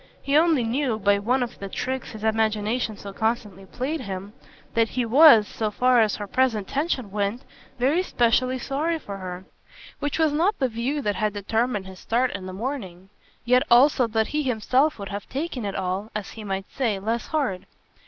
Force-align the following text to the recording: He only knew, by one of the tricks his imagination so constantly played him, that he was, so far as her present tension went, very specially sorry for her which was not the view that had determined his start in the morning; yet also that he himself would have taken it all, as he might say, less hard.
He 0.19 0.35
only 0.35 0.63
knew, 0.63 0.97
by 0.97 1.19
one 1.19 1.43
of 1.43 1.59
the 1.59 1.69
tricks 1.69 2.13
his 2.13 2.23
imagination 2.23 2.97
so 2.97 3.13
constantly 3.13 3.67
played 3.67 4.01
him, 4.01 4.33
that 4.73 4.89
he 4.89 5.05
was, 5.05 5.47
so 5.47 5.69
far 5.69 6.01
as 6.01 6.15
her 6.15 6.25
present 6.25 6.67
tension 6.67 7.11
went, 7.11 7.43
very 7.77 8.01
specially 8.01 8.57
sorry 8.57 8.97
for 8.97 9.17
her 9.17 9.45
which 9.99 10.17
was 10.17 10.33
not 10.33 10.57
the 10.57 10.69
view 10.69 11.03
that 11.03 11.13
had 11.17 11.33
determined 11.33 11.85
his 11.85 11.99
start 11.99 12.31
in 12.31 12.47
the 12.47 12.51
morning; 12.51 13.09
yet 13.45 13.61
also 13.69 14.07
that 14.07 14.29
he 14.29 14.41
himself 14.41 14.97
would 14.97 15.09
have 15.09 15.29
taken 15.29 15.65
it 15.65 15.75
all, 15.75 16.09
as 16.15 16.31
he 16.31 16.43
might 16.43 16.65
say, 16.71 16.97
less 16.97 17.27
hard. 17.27 17.67